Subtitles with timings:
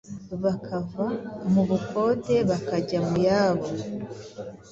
[0.43, 1.05] bakava
[1.51, 3.67] mu bukode bakajya muyabo